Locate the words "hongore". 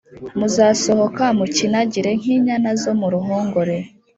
3.25-3.75